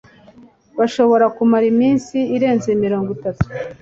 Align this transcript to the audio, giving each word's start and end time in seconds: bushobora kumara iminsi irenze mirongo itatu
bushobora 0.77 1.25
kumara 1.35 1.65
iminsi 1.73 2.17
irenze 2.35 2.69
mirongo 2.83 3.09
itatu 3.17 3.45